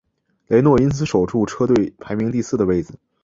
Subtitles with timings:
[0.47, 2.97] 雷诺因此守住车队排名第四的位子。